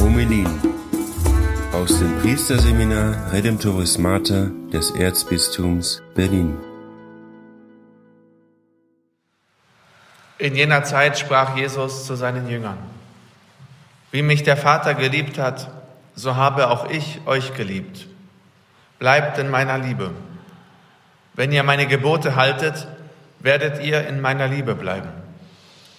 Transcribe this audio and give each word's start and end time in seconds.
Homelin 0.00 0.46
aus 1.72 1.98
dem 1.98 2.18
Priesterseminar 2.20 3.32
Redemptoris 3.32 3.96
Mater 3.96 4.50
des 4.70 4.90
Erzbistums 4.90 6.02
Berlin. 6.14 6.58
In 10.36 10.54
jener 10.54 10.84
Zeit 10.84 11.18
sprach 11.18 11.56
Jesus 11.56 12.04
zu 12.04 12.16
seinen 12.16 12.50
Jüngern, 12.50 12.76
wie 14.10 14.20
mich 14.20 14.42
der 14.42 14.58
Vater 14.58 14.92
geliebt 14.92 15.38
hat, 15.38 15.70
so 16.14 16.36
habe 16.36 16.68
auch 16.68 16.90
ich 16.90 17.22
euch 17.24 17.54
geliebt. 17.54 18.08
Bleibt 18.98 19.38
in 19.38 19.48
meiner 19.48 19.78
Liebe. 19.78 20.10
Wenn 21.32 21.52
ihr 21.52 21.62
meine 21.62 21.86
Gebote 21.86 22.36
haltet, 22.36 22.88
werdet 23.46 23.82
ihr 23.82 24.06
in 24.08 24.20
meiner 24.20 24.48
Liebe 24.48 24.74
bleiben, 24.74 25.08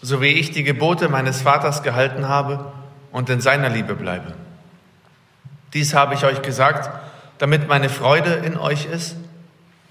so 0.01 0.21
wie 0.21 0.33
ich 0.33 0.51
die 0.51 0.63
Gebote 0.63 1.09
meines 1.09 1.41
Vaters 1.41 1.81
gehalten 1.81 2.27
habe 2.27 2.71
und 3.11 3.29
in 3.29 3.41
seiner 3.41 3.69
Liebe 3.69 3.95
bleibe. 3.95 4.33
Dies 5.73 5.95
habe 5.95 6.13
ich 6.13 6.25
euch 6.25 6.41
gesagt, 6.41 6.89
damit 7.37 7.67
meine 7.67 7.89
Freude 7.89 8.33
in 8.33 8.57
euch 8.57 8.85
ist 8.85 9.15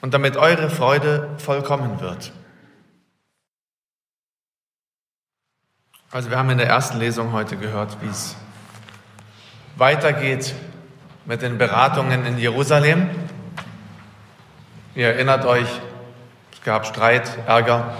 und 0.02 0.12
damit 0.12 0.36
eure 0.36 0.68
Freude 0.68 1.30
vollkommen 1.38 2.00
wird. 2.00 2.30
Also 6.10 6.30
wir 6.30 6.36
haben 6.36 6.50
in 6.50 6.58
der 6.58 6.68
ersten 6.68 6.98
Lesung 6.98 7.32
heute 7.32 7.56
gehört, 7.56 7.96
wie 8.02 8.08
es 8.08 8.36
weitergeht 9.76 10.54
mit 11.24 11.40
den 11.40 11.56
Beratungen 11.56 12.26
in 12.26 12.38
Jerusalem. 12.38 13.08
Ihr 14.94 15.08
erinnert 15.08 15.46
euch, 15.46 15.68
gab 16.66 16.84
Streit, 16.84 17.30
Ärger. 17.46 17.94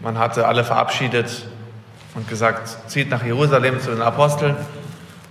Man 0.00 0.18
hatte 0.18 0.48
alle 0.48 0.64
verabschiedet 0.64 1.46
und 2.14 2.26
gesagt, 2.26 2.90
zieht 2.90 3.10
nach 3.10 3.22
Jerusalem 3.22 3.80
zu 3.80 3.90
den 3.90 4.00
Aposteln 4.00 4.56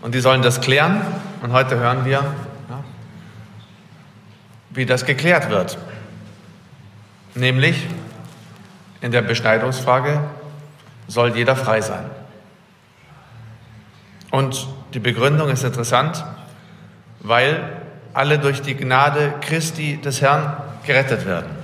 und 0.04 0.14
die 0.14 0.20
sollen 0.20 0.44
das 0.44 0.62
klären. 0.62 1.02
Und 1.42 1.54
heute 1.54 1.78
hören 1.78 2.06
wir, 2.06 2.12
ja, 2.12 2.84
wie 4.70 4.86
das 4.86 5.06
geklärt 5.06 5.50
wird. 5.50 5.80
Nämlich 7.34 7.88
in 9.02 9.12
der 9.12 9.24
Beschneidungsfrage 9.24 10.22
soll 11.08 11.36
jeder 11.36 11.56
frei 11.56 11.82
sein. 11.82 12.06
Und 14.30 14.68
die 14.94 15.00
Begründung 15.00 15.50
ist 15.50 15.64
interessant, 15.64 16.24
weil 17.22 17.64
alle 18.14 18.38
durch 18.38 18.62
die 18.62 18.76
Gnade 18.76 19.34
Christi 19.42 20.00
des 20.00 20.22
Herrn 20.22 20.58
gerettet 20.86 21.26
werden. 21.26 21.59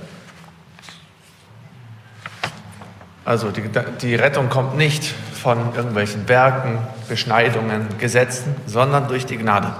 Also 3.26 3.50
die, 3.50 3.64
die 4.00 4.14
Rettung 4.14 4.48
kommt 4.48 4.76
nicht 4.76 5.04
von 5.04 5.74
irgendwelchen 5.74 6.28
Werken, 6.28 6.78
Beschneidungen, 7.08 7.88
Gesetzen, 7.98 8.54
sondern 8.66 9.08
durch 9.08 9.26
die 9.26 9.36
Gnade. 9.36 9.72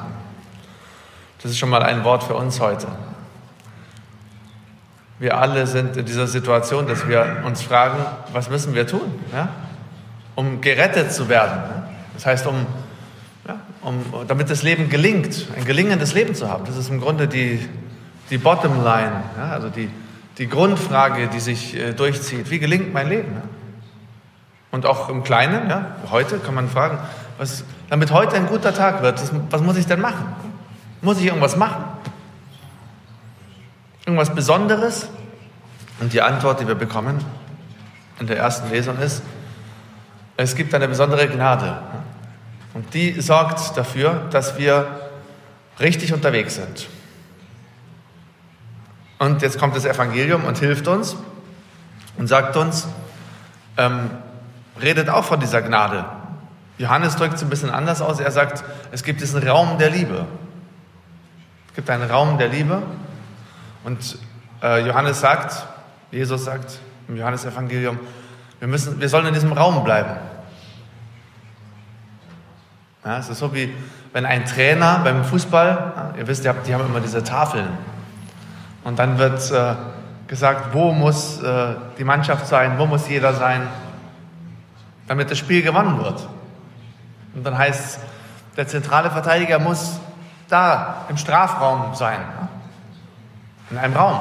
Das 1.41 1.53
ist 1.53 1.59
schon 1.59 1.71
mal 1.71 1.85
ein 1.85 2.03
Wort 2.03 2.25
für 2.25 2.35
uns 2.35 2.59
heute. 2.59 2.89
Wir 5.21 5.39
alle 5.39 5.69
sind 5.69 5.97
in 5.97 6.05
dieser 6.05 6.27
Situation, 6.27 6.89
dass 6.89 7.07
wir 7.07 7.45
uns 7.47 7.63
fragen, 7.63 8.05
was 8.33 8.51
müssen 8.51 8.75
wir 8.75 8.85
tun, 8.85 9.15
ja? 9.33 9.49
um 10.35 10.61
gerettet 10.61 11.13
zu 11.13 11.29
werden. 11.29 11.63
Das 12.15 12.27
heißt, 12.27 12.49
um, 12.49 12.67
ja, 13.47 13.61
um, 13.81 14.05
damit 14.27 14.51
das 14.51 14.65
Leben 14.65 14.89
gelingt, 14.89 15.47
ein 15.57 15.65
gelingendes 15.65 16.15
Leben 16.15 16.35
zu 16.35 16.51
haben. 16.51 16.65
Das 16.65 16.77
ist 16.77 16.91
im 16.91 17.01
Grunde 17.01 17.29
die, 17.29 17.65
die 18.29 18.39
Bottomline, 18.39 19.23
also 19.39 19.69
die, 19.69 19.89
die 20.39 20.49
Grundfrage, 20.49 21.29
die 21.29 21.41
sich 21.41 21.77
äh, 21.77 21.93
durchzieht. 21.93 22.51
Wie 22.51 22.59
gelingt 22.59 22.93
mein 22.93 23.09
Leben? 23.09 23.43
Und 24.71 24.85
auch 24.85 25.09
im 25.09 25.23
Kleinen, 25.23 25.71
ja, 25.71 25.97
heute 26.11 26.39
kann 26.39 26.55
man 26.55 26.69
fragen, 26.69 26.99
was, 27.39 27.65
damit 27.89 28.11
heute 28.11 28.37
ein 28.37 28.47
guter 28.47 28.75
Tag 28.75 29.03
wird, 29.03 29.21
was 29.51 29.61
muss 29.63 29.77
ich 29.77 29.87
denn 29.87 30.01
machen? 30.01 30.27
Muss 31.01 31.19
ich 31.19 31.27
irgendwas 31.27 31.57
machen? 31.57 31.85
Irgendwas 34.05 34.35
Besonderes? 34.35 35.09
Und 36.01 36.13
die 36.13 36.21
Antwort, 36.21 36.61
die 36.61 36.69
wir 36.69 36.75
bekommen 36.75 37.25
in 38.21 38.27
der 38.27 38.37
ersten 38.37 38.71
Lesung 38.71 38.99
ist, 38.99 39.23
es 40.37 40.55
gibt 40.55 40.75
eine 40.75 40.89
besondere 40.89 41.27
Gnade. 41.29 41.79
Und 42.75 42.93
die 42.93 43.21
sorgt 43.23 43.77
dafür, 43.77 44.27
dass 44.31 44.59
wir 44.59 44.87
richtig 45.81 46.13
unterwegs 46.13 46.57
sind. 46.57 46.89
Und 49.19 49.43
jetzt 49.43 49.59
kommt 49.59 49.75
das 49.77 49.85
Evangelium 49.85 50.45
und 50.45 50.59
hilft 50.59 50.89
uns 50.89 51.17
und 52.19 52.27
sagt 52.27 52.57
uns, 52.57 52.87
ähm, 53.77 54.11
redet 54.81 55.09
auch 55.09 55.25
von 55.25 55.41
dieser 55.41 55.63
Gnade. 55.63 56.05
Johannes 56.79 57.17
drückt 57.17 57.35
es 57.35 57.43
ein 57.43 57.49
bisschen 57.49 57.71
anders 57.71 58.03
aus. 58.03 58.21
Er 58.21 58.31
sagt, 58.31 58.63
es 58.93 59.03
gibt 59.03 59.21
diesen 59.21 59.47
Raum 59.47 59.79
der 59.79 59.91
Liebe. 59.91 60.27
Es 61.69 61.75
gibt 61.75 61.89
einen 61.89 62.11
Raum 62.11 62.39
der 62.39 62.49
Liebe 62.49 62.83
und 63.85 64.19
äh, 64.63 64.87
Johannes 64.87 65.21
sagt, 65.21 65.67
Jesus 66.11 66.45
sagt 66.45 66.79
im 67.09 67.17
Johannesevangelium, 67.17 67.99
wir, 68.61 69.01
wir 69.01 69.09
sollen 69.09 69.27
in 69.27 69.35
diesem 69.35 69.53
Raum 69.53 69.85
bleiben. 69.85 70.17
Ja, 73.05 73.19
es 73.19 73.29
ist 73.29 73.39
so 73.39 73.55
wie 73.55 73.73
wenn 74.13 74.25
ein 74.25 74.47
Trainer 74.47 75.01
beim 75.05 75.25
Fußball, 75.25 76.15
ihr 76.19 76.27
wisst, 76.27 76.45
die 76.45 76.49
haben, 76.49 76.87
immer 76.87 77.01
diese 77.01 77.23
Tafeln. 77.23 77.69
Und 78.87 79.01
dann 79.01 79.19
wird 79.19 79.51
äh, 79.51 79.75
gesagt, 80.29 80.73
wo 80.73 80.93
muss 80.93 81.43
äh, 81.43 81.75
die 81.99 82.05
Mannschaft 82.05 82.47
sein, 82.47 82.79
wo 82.79 82.87
muss 82.87 83.09
jeder 83.09 83.35
sein, 83.35 83.67
damit 85.09 85.29
das 85.29 85.39
Spiel 85.39 85.63
gewonnen 85.63 85.99
wird. 85.99 86.29
Und 87.35 87.45
dann 87.45 87.59
heißt 87.59 87.85
es, 87.85 87.99
der 88.57 88.69
zentrale 88.69 89.11
Verteidiger 89.11 89.59
muss 89.59 89.99
da 90.49 91.05
im 91.09 91.17
Strafraum 91.17 91.97
sein. 91.97 92.21
In 93.73 93.79
einem 93.79 93.95
Raum. 93.95 94.21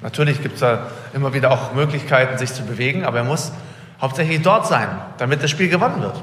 Natürlich 0.00 0.40
gibt 0.40 0.54
es 0.54 0.60
da 0.60 0.86
immer 1.12 1.34
wieder 1.34 1.50
auch 1.50 1.74
Möglichkeiten, 1.74 2.38
sich 2.38 2.54
zu 2.54 2.62
bewegen, 2.62 3.04
aber 3.04 3.18
er 3.18 3.24
muss 3.24 3.52
hauptsächlich 4.00 4.40
dort 4.40 4.66
sein, 4.66 4.88
damit 5.18 5.42
das 5.42 5.50
Spiel 5.50 5.68
gewonnen 5.68 6.00
wird. 6.00 6.18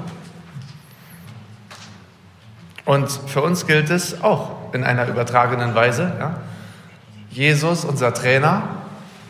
Und 2.86 3.08
für 3.08 3.40
uns 3.40 3.68
gilt 3.68 3.88
es 3.88 4.20
auch 4.20 4.74
in 4.74 4.82
einer 4.82 5.06
übertragenen 5.06 5.76
Weise. 5.76 6.12
Ja? 6.18 6.34
Jesus, 7.30 7.84
unser 7.84 8.12
Trainer, 8.12 8.62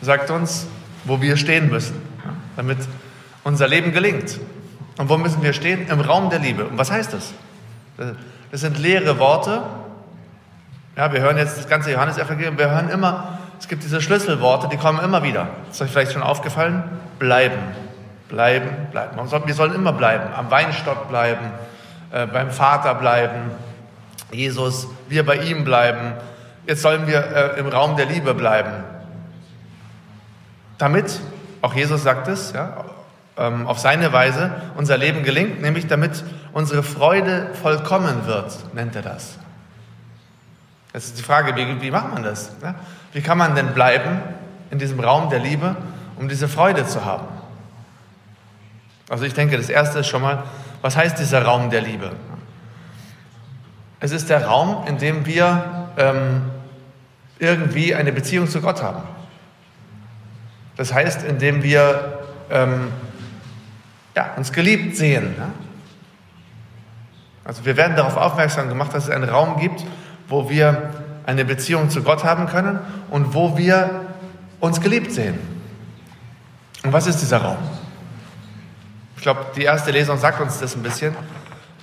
sagt 0.01 0.29
uns, 0.31 0.67
wo 1.05 1.21
wir 1.21 1.37
stehen 1.37 1.69
müssen, 1.69 2.01
damit 2.55 2.77
unser 3.43 3.67
Leben 3.67 3.91
gelingt. 3.91 4.39
Und 4.97 5.09
wo 5.09 5.17
müssen 5.17 5.41
wir 5.41 5.53
stehen? 5.53 5.87
Im 5.87 6.01
Raum 6.01 6.29
der 6.29 6.39
Liebe. 6.39 6.65
Und 6.65 6.77
was 6.77 6.91
heißt 6.91 7.13
das? 7.13 7.33
Das 8.51 8.61
sind 8.61 8.77
leere 8.79 9.19
Worte, 9.19 9.63
ja, 10.97 11.11
wir 11.13 11.21
hören 11.21 11.37
jetzt 11.37 11.57
das 11.57 11.69
ganze 11.69 11.91
Johannesevangelium, 11.91 12.57
wir 12.57 12.69
hören 12.69 12.89
immer, 12.89 13.39
es 13.57 13.67
gibt 13.67 13.83
diese 13.83 14.01
Schlüsselworte, 14.01 14.67
die 14.67 14.75
kommen 14.75 14.99
immer 14.99 15.23
wieder. 15.23 15.47
Ist 15.71 15.81
euch 15.81 15.89
vielleicht 15.89 16.11
schon 16.11 16.21
aufgefallen? 16.21 16.83
Bleiben, 17.17 17.59
bleiben, 18.27 18.69
bleiben. 18.91 19.17
Wir 19.45 19.53
sollen 19.53 19.73
immer 19.73 19.93
bleiben, 19.93 20.33
am 20.35 20.51
Weinstock 20.51 21.07
bleiben, 21.07 21.45
äh, 22.11 22.27
beim 22.27 22.51
Vater 22.51 22.95
bleiben, 22.95 23.51
Jesus, 24.31 24.87
wir 25.07 25.25
bei 25.25 25.37
ihm 25.37 25.63
bleiben. 25.63 26.13
Jetzt 26.67 26.81
sollen 26.81 27.07
wir 27.07 27.55
äh, 27.55 27.59
im 27.59 27.67
Raum 27.67 27.95
der 27.97 28.05
Liebe 28.05 28.33
bleiben. 28.33 28.71
Damit, 30.77 31.19
auch 31.61 31.73
Jesus 31.73 32.03
sagt 32.03 32.27
es, 32.27 32.53
ja, 32.53 32.85
ähm, 33.37 33.67
auf 33.67 33.79
seine 33.79 34.11
Weise 34.13 34.51
unser 34.75 34.97
Leben 34.97 35.23
gelingt, 35.23 35.61
nämlich 35.61 35.87
damit 35.87 36.23
unsere 36.53 36.83
Freude 36.83 37.49
vollkommen 37.61 38.25
wird, 38.25 38.73
nennt 38.73 38.95
er 38.95 39.01
das. 39.01 39.37
Das 40.93 41.05
ist 41.05 41.17
die 41.17 41.23
Frage, 41.23 41.55
wie, 41.55 41.81
wie 41.81 41.91
macht 41.91 42.13
man 42.13 42.23
das? 42.23 42.51
Ne? 42.61 42.75
Wie 43.13 43.21
kann 43.21 43.37
man 43.37 43.55
denn 43.55 43.73
bleiben 43.73 44.21
in 44.69 44.79
diesem 44.79 44.99
Raum 44.99 45.29
der 45.29 45.39
Liebe, 45.39 45.75
um 46.17 46.27
diese 46.27 46.47
Freude 46.47 46.85
zu 46.85 47.05
haben? 47.05 47.27
Also 49.09 49.25
ich 49.25 49.33
denke, 49.33 49.57
das 49.57 49.69
Erste 49.69 49.99
ist 49.99 50.07
schon 50.07 50.21
mal, 50.21 50.43
was 50.81 50.95
heißt 50.97 51.19
dieser 51.19 51.43
Raum 51.43 51.69
der 51.69 51.81
Liebe? 51.81 52.11
Es 53.99 54.11
ist 54.11 54.29
der 54.29 54.45
Raum, 54.45 54.87
in 54.87 54.97
dem 54.97 55.25
wir 55.25 55.87
ähm, 55.97 56.50
irgendwie 57.41 57.95
eine 57.95 58.11
Beziehung 58.13 58.47
zu 58.47 58.61
Gott 58.61 58.81
haben. 58.81 59.01
Das 60.77 60.93
heißt, 60.93 61.23
in 61.23 61.39
dem 61.39 61.63
wir 61.63 62.19
ähm, 62.49 62.89
ja, 64.15 64.33
uns 64.37 64.51
geliebt 64.51 64.95
sehen. 64.95 65.35
Ne? 65.37 65.47
Also 67.43 67.65
wir 67.65 67.75
werden 67.75 67.95
darauf 67.95 68.15
aufmerksam 68.15 68.69
gemacht, 68.69 68.93
dass 68.93 69.05
es 69.05 69.09
einen 69.09 69.27
Raum 69.27 69.59
gibt, 69.59 69.83
wo 70.27 70.49
wir 70.49 70.91
eine 71.25 71.43
Beziehung 71.43 71.89
zu 71.89 72.03
Gott 72.03 72.23
haben 72.23 72.47
können 72.47 72.79
und 73.09 73.33
wo 73.33 73.57
wir 73.57 74.05
uns 74.59 74.79
geliebt 74.79 75.11
sehen. 75.11 75.39
Und 76.83 76.93
was 76.93 77.07
ist 77.07 77.21
dieser 77.21 77.39
Raum? 77.39 77.57
Ich 79.15 79.23
glaube, 79.23 79.45
die 79.55 79.63
erste 79.63 79.91
Lesung 79.91 80.17
sagt 80.17 80.39
uns 80.41 80.59
das 80.59 80.75
ein 80.75 80.83
bisschen. 80.83 81.15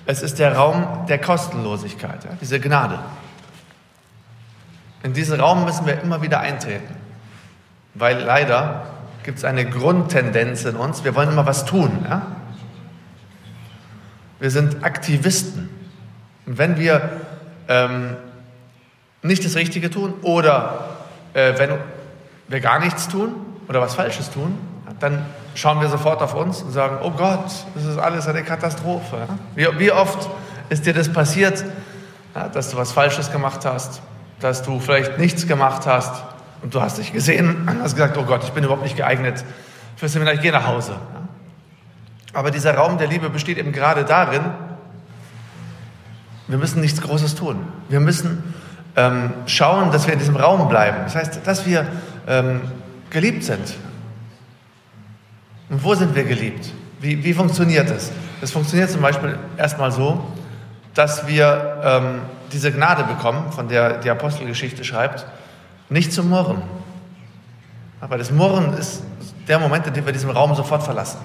Es 0.07 0.23
ist 0.23 0.39
der 0.39 0.57
Raum 0.57 1.07
der 1.09 1.19
Kostenlosigkeit, 1.19 2.25
ja, 2.25 2.31
diese 2.41 2.59
Gnade. 2.61 2.99
In 5.03 5.13
diesen 5.13 5.41
Raum 5.41 5.65
müssen 5.65 5.87
wir 5.87 6.01
immer 6.01 6.23
wieder 6.23 6.41
eintreten. 6.41 6.95
Weil 7.95 8.21
leider 8.21 8.87
gibt 9.23 9.39
es 9.39 9.45
eine 9.45 9.69
Grundtendenz 9.69 10.65
in 10.65 10.77
uns, 10.77 11.05
wir 11.05 11.15
wollen 11.15 11.31
immer 11.31 11.47
was 11.47 11.65
tun. 11.65 12.05
Ja? 12.09 12.23
Wir 14.41 14.51
sind 14.51 14.85
Aktivisten. 14.85 15.69
Und 16.47 16.59
wenn 16.59 16.79
wir 16.79 17.11
ähm, 17.69 18.17
nicht 19.23 19.45
das 19.45 19.57
Richtige 19.57 19.91
tun 19.91 20.15
oder 20.23 20.97
äh, 21.35 21.59
wenn 21.59 21.71
wir 22.49 22.61
gar 22.61 22.79
nichts 22.79 23.09
tun 23.09 23.35
oder 23.69 23.81
was 23.81 23.95
Falsches 23.95 24.31
tun, 24.31 24.59
dann 25.01 25.27
schauen 25.55 25.81
wir 25.81 25.89
sofort 25.89 26.23
auf 26.23 26.35
uns 26.35 26.63
und 26.63 26.73
sagen, 26.73 26.99
oh 27.03 27.11
Gott, 27.11 27.45
das 27.75 27.85
ist 27.85 27.99
alles 27.99 28.27
eine 28.27 28.43
Katastrophe. 28.43 29.29
Wie, 29.55 29.67
wie 29.79 29.93
oft 29.93 30.29
ist 30.71 30.87
dir 30.87 30.95
das 30.95 31.13
passiert, 31.13 31.65
dass 32.53 32.71
du 32.71 32.77
was 32.77 32.93
Falsches 32.93 33.31
gemacht 33.31 33.65
hast, 33.65 34.01
dass 34.41 34.63
du 34.63 34.81
vielleicht 34.81 35.19
nichts 35.19 35.47
gemacht 35.47 35.87
hast 35.87 36.25
und 36.63 36.75
du 36.75 36.81
hast 36.81 36.99
dich 36.99 37.13
gesehen 37.13 37.69
und 37.69 37.83
hast 37.83 37.95
gesagt, 37.95 38.17
oh 38.17 38.25
Gott, 38.25 38.45
ich 38.45 38.51
bin 38.51 38.65
überhaupt 38.65 38.83
nicht 38.83 38.97
geeignet 38.97 39.45
fürs 39.97 40.13
Seminar, 40.13 40.35
ich 40.35 40.41
gehe 40.41 40.53
nach 40.53 40.67
Hause. 40.67 40.97
Aber 42.33 42.51
dieser 42.51 42.75
Raum 42.75 42.99
der 42.99 43.09
Liebe 43.09 43.31
besteht 43.31 43.59
eben 43.59 43.73
gerade 43.73 44.05
darin, 44.05 44.43
wir 46.47 46.59
müssen 46.59 46.81
nichts 46.81 47.01
Großes 47.01 47.35
tun. 47.35 47.59
Wir 47.89 48.01
müssen 48.01 48.55
ähm, 48.97 49.33
schauen, 49.47 49.93
dass 49.93 50.07
wir 50.07 50.15
in 50.15 50.19
diesem 50.19 50.37
Raum 50.37 50.69
bleiben. 50.69 50.99
Das 51.05 51.15
heißt, 51.15 51.41
dass 51.45 51.67
wir 51.67 51.87
ähm, 52.27 52.61
geliebt 53.11 53.45
sind. 53.45 53.75
Und 55.69 55.85
wo 55.85 55.95
sind 55.95 56.15
wir 56.15 56.25
geliebt? 56.25 56.73
Wie, 57.01 57.23
wie 57.23 57.35
funktioniert 57.35 57.91
das? 57.91 58.11
Das 58.41 58.51
funktioniert 58.51 58.91
zum 58.91 59.03
Beispiel 59.03 59.39
erstmal 59.57 59.93
so, 59.93 60.25
dass 60.99 61.29
wir 61.29 61.81
ähm, 61.85 62.23
diese 62.51 62.73
Gnade 62.73 63.05
bekommen, 63.05 63.53
von 63.53 63.69
der 63.69 63.99
die 63.99 64.11
Apostelgeschichte 64.11 64.83
schreibt, 64.83 65.25
nicht 65.89 66.13
zu 66.13 66.25
murren. 66.25 66.61
Aber 68.01 68.19
das 68.19 68.33
Murren 68.33 68.77
ist 68.77 69.05
der 69.47 69.61
Moment, 69.61 69.87
in 69.87 69.95
dem 69.95 70.05
wir 70.05 70.13
diesen 70.13 70.29
Raum 70.29 70.57
sofort 70.57 70.83
verlassen. 70.83 71.21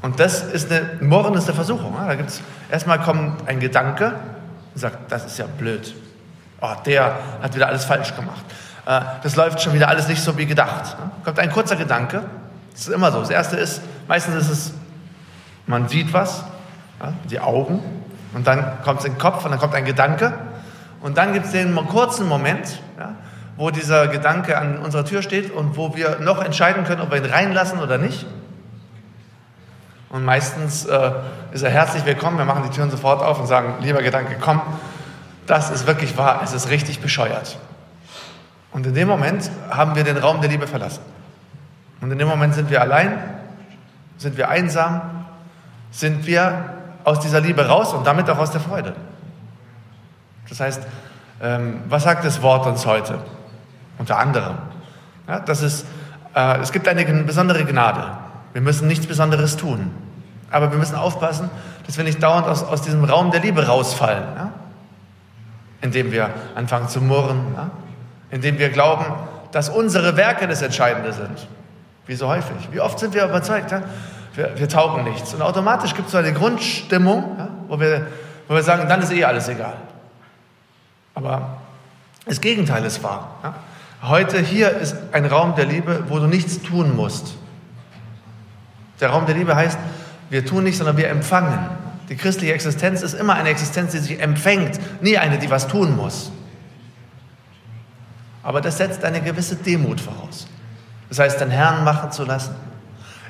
Und 0.00 0.18
das 0.18 0.42
ist 0.42 0.72
eine, 0.72 0.88
Murren 1.02 1.34
ist 1.34 1.44
eine 1.44 1.54
Versuchung. 1.54 1.94
Da 1.94 2.14
gibt's, 2.14 2.40
erstmal 2.70 2.98
kommt 2.98 3.46
ein 3.46 3.60
Gedanke 3.60 4.14
und 4.74 4.80
sagt, 4.80 5.12
das 5.12 5.26
ist 5.26 5.38
ja 5.38 5.44
blöd. 5.44 5.94
Oh, 6.62 6.72
der 6.86 7.18
hat 7.42 7.54
wieder 7.54 7.66
alles 7.66 7.84
falsch 7.84 8.16
gemacht. 8.16 8.42
Äh, 8.86 9.02
das 9.22 9.36
läuft 9.36 9.60
schon 9.60 9.74
wieder 9.74 9.88
alles 9.88 10.08
nicht 10.08 10.22
so 10.22 10.38
wie 10.38 10.46
gedacht. 10.46 10.96
Kommt 11.24 11.38
ein 11.38 11.50
kurzer 11.50 11.76
Gedanke. 11.76 12.22
Das 12.72 12.88
ist 12.88 12.88
immer 12.88 13.12
so. 13.12 13.20
Das 13.20 13.28
erste 13.28 13.56
ist, 13.56 13.82
meistens 14.08 14.46
ist 14.46 14.48
es, 14.48 14.72
man 15.66 15.88
sieht 15.88 16.10
was, 16.14 16.42
die 17.30 17.40
Augen, 17.40 17.80
und 18.34 18.46
dann 18.46 18.82
kommt 18.82 19.00
es 19.00 19.04
in 19.04 19.12
den 19.12 19.18
Kopf 19.18 19.44
und 19.44 19.50
dann 19.50 19.60
kommt 19.60 19.74
ein 19.74 19.84
Gedanke. 19.84 20.32
Und 21.00 21.18
dann 21.18 21.32
gibt 21.32 21.46
es 21.46 21.52
den 21.52 21.74
kurzen 21.88 22.28
Moment, 22.28 22.80
wo 23.56 23.70
dieser 23.70 24.08
Gedanke 24.08 24.56
an 24.56 24.78
unserer 24.78 25.04
Tür 25.04 25.22
steht 25.22 25.50
und 25.50 25.76
wo 25.76 25.94
wir 25.94 26.20
noch 26.20 26.42
entscheiden 26.42 26.84
können, 26.84 27.02
ob 27.02 27.10
wir 27.10 27.18
ihn 27.18 27.30
reinlassen 27.30 27.80
oder 27.80 27.98
nicht. 27.98 28.26
Und 30.08 30.24
meistens 30.24 30.84
äh, 30.84 31.10
ist 31.52 31.62
er 31.62 31.70
herzlich 31.70 32.04
willkommen. 32.04 32.38
Wir 32.38 32.44
machen 32.44 32.62
die 32.64 32.74
Türen 32.74 32.90
sofort 32.90 33.22
auf 33.22 33.40
und 33.40 33.46
sagen, 33.46 33.76
lieber 33.80 34.02
Gedanke, 34.02 34.36
komm, 34.40 34.60
das 35.46 35.70
ist 35.70 35.86
wirklich 35.86 36.16
wahr, 36.16 36.40
es 36.44 36.52
ist 36.52 36.70
richtig 36.70 37.00
bescheuert. 37.00 37.58
Und 38.72 38.86
in 38.86 38.94
dem 38.94 39.08
Moment 39.08 39.50
haben 39.70 39.94
wir 39.94 40.04
den 40.04 40.18
Raum 40.18 40.40
der 40.40 40.50
Liebe 40.50 40.66
verlassen. 40.66 41.02
Und 42.00 42.10
in 42.10 42.18
dem 42.18 42.28
Moment 42.28 42.54
sind 42.54 42.70
wir 42.70 42.80
allein, 42.80 43.18
sind 44.18 44.36
wir 44.36 44.48
einsam, 44.48 45.24
sind 45.90 46.26
wir 46.26 46.71
aus 47.04 47.20
dieser 47.20 47.40
Liebe 47.40 47.66
raus 47.66 47.92
und 47.92 48.06
damit 48.06 48.28
auch 48.30 48.38
aus 48.38 48.50
der 48.50 48.60
Freude. 48.60 48.94
Das 50.48 50.60
heißt, 50.60 50.82
ähm, 51.40 51.80
was 51.88 52.04
sagt 52.04 52.24
das 52.24 52.42
Wort 52.42 52.66
uns 52.66 52.86
heute? 52.86 53.18
Unter 53.98 54.18
anderem. 54.18 54.56
Ja, 55.28 55.40
das 55.40 55.62
ist, 55.62 55.86
äh, 56.34 56.58
es 56.60 56.72
gibt 56.72 56.88
eine 56.88 57.04
besondere 57.24 57.64
Gnade. 57.64 58.04
Wir 58.52 58.62
müssen 58.62 58.86
nichts 58.86 59.06
Besonderes 59.06 59.56
tun. 59.56 59.90
Aber 60.50 60.70
wir 60.70 60.78
müssen 60.78 60.96
aufpassen, 60.96 61.50
dass 61.86 61.96
wir 61.96 62.04
nicht 62.04 62.22
dauernd 62.22 62.46
aus, 62.46 62.62
aus 62.62 62.82
diesem 62.82 63.04
Raum 63.04 63.30
der 63.30 63.40
Liebe 63.40 63.66
rausfallen. 63.66 64.24
Ja? 64.36 64.50
Indem 65.80 66.12
wir 66.12 66.30
anfangen 66.54 66.88
zu 66.88 67.00
murren. 67.00 67.40
Ja? 67.56 67.70
Indem 68.30 68.58
wir 68.58 68.68
glauben, 68.68 69.06
dass 69.52 69.68
unsere 69.68 70.16
Werke 70.16 70.46
das 70.46 70.62
Entscheidende 70.62 71.12
sind. 71.12 71.48
Wie 72.06 72.14
so 72.14 72.28
häufig. 72.28 72.68
Wie 72.72 72.80
oft 72.80 72.98
sind 72.98 73.14
wir 73.14 73.24
überzeugt, 73.24 73.70
ja? 73.70 73.82
Wir, 74.34 74.58
wir 74.58 74.68
taugen 74.68 75.04
nichts. 75.04 75.34
Und 75.34 75.42
automatisch 75.42 75.94
gibt 75.94 76.06
es 76.06 76.12
so 76.12 76.18
eine 76.18 76.32
Grundstimmung, 76.32 77.36
ja? 77.38 77.48
wo, 77.68 77.78
wir, 77.78 78.06
wo 78.48 78.54
wir 78.54 78.62
sagen, 78.62 78.88
dann 78.88 79.02
ist 79.02 79.12
eh 79.12 79.24
alles 79.24 79.48
egal. 79.48 79.76
Aber 81.14 81.58
das 82.26 82.40
Gegenteil 82.40 82.84
ist 82.84 83.02
wahr. 83.02 83.36
Ja? 83.42 83.54
Heute 84.08 84.40
hier 84.40 84.70
ist 84.70 84.96
ein 85.12 85.26
Raum 85.26 85.54
der 85.54 85.66
Liebe, 85.66 86.04
wo 86.08 86.18
du 86.18 86.26
nichts 86.26 86.62
tun 86.62 86.96
musst. 86.96 87.34
Der 89.00 89.10
Raum 89.10 89.26
der 89.26 89.34
Liebe 89.34 89.54
heißt, 89.54 89.78
wir 90.30 90.46
tun 90.46 90.64
nicht, 90.64 90.78
sondern 90.78 90.96
wir 90.96 91.08
empfangen. 91.08 91.58
Die 92.08 92.16
christliche 92.16 92.54
Existenz 92.54 93.02
ist 93.02 93.14
immer 93.14 93.34
eine 93.34 93.50
Existenz, 93.50 93.92
die 93.92 93.98
sich 93.98 94.20
empfängt, 94.20 94.80
nie 95.02 95.18
eine, 95.18 95.38
die 95.38 95.50
was 95.50 95.68
tun 95.68 95.96
muss. 95.96 96.32
Aber 98.42 98.60
das 98.60 98.78
setzt 98.78 99.04
eine 99.04 99.20
gewisse 99.20 99.56
Demut 99.56 100.00
voraus. 100.00 100.46
Das 101.08 101.18
heißt, 101.18 101.40
den 101.40 101.50
Herrn 101.50 101.84
machen 101.84 102.10
zu 102.10 102.24
lassen, 102.24 102.54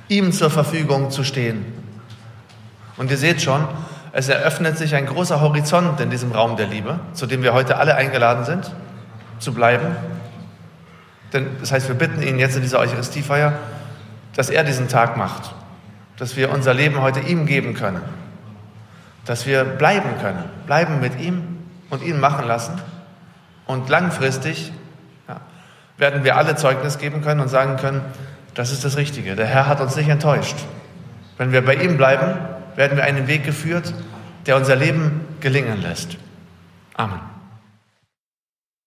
ihm 0.08 0.32
zur 0.32 0.50
Verfügung 0.50 1.10
zu 1.10 1.24
stehen. 1.24 1.64
Und 2.96 3.10
ihr 3.10 3.16
seht 3.16 3.42
schon, 3.42 3.66
es 4.12 4.28
eröffnet 4.28 4.76
sich 4.76 4.94
ein 4.94 5.06
großer 5.06 5.40
Horizont 5.40 6.00
in 6.00 6.10
diesem 6.10 6.32
Raum 6.32 6.56
der 6.56 6.66
Liebe, 6.66 7.00
zu 7.14 7.26
dem 7.26 7.42
wir 7.42 7.54
heute 7.54 7.78
alle 7.78 7.94
eingeladen 7.94 8.44
sind, 8.44 8.70
zu 9.38 9.54
bleiben. 9.54 9.96
Denn 11.32 11.46
das 11.60 11.72
heißt, 11.72 11.88
wir 11.88 11.94
bitten 11.94 12.22
ihn 12.22 12.38
jetzt 12.38 12.56
in 12.56 12.62
dieser 12.62 12.78
Eucharistiefeier, 12.78 13.54
dass 14.36 14.50
er 14.50 14.64
diesen 14.64 14.88
Tag 14.88 15.16
macht 15.16 15.54
dass 16.22 16.36
wir 16.36 16.52
unser 16.52 16.72
Leben 16.72 17.00
heute 17.00 17.18
ihm 17.18 17.46
geben 17.46 17.74
können, 17.74 18.00
dass 19.24 19.44
wir 19.44 19.64
bleiben 19.64 20.10
können, 20.20 20.44
bleiben 20.66 21.00
mit 21.00 21.20
ihm 21.20 21.58
und 21.90 22.00
ihn 22.02 22.20
machen 22.20 22.46
lassen. 22.46 22.80
Und 23.66 23.88
langfristig 23.88 24.72
ja, 25.28 25.40
werden 25.96 26.22
wir 26.22 26.36
alle 26.36 26.54
Zeugnis 26.54 26.98
geben 26.98 27.22
können 27.22 27.40
und 27.40 27.48
sagen 27.48 27.76
können, 27.76 28.02
das 28.54 28.72
ist 28.72 28.84
das 28.84 28.96
Richtige. 28.96 29.36
Der 29.36 29.46
Herr 29.46 29.66
hat 29.66 29.80
uns 29.80 29.96
nicht 29.96 30.08
enttäuscht. 30.08 30.56
Wenn 31.38 31.52
wir 31.52 31.64
bei 31.64 31.74
ihm 31.76 31.96
bleiben, 31.96 32.36
werden 32.76 32.96
wir 32.96 33.04
einen 33.04 33.26
Weg 33.26 33.44
geführt, 33.44 33.92
der 34.46 34.56
unser 34.56 34.76
Leben 34.76 35.22
gelingen 35.40 35.80
lässt. 35.82 36.16
Amen. 36.94 37.31